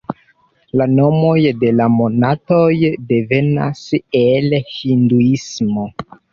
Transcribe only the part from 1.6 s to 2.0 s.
de la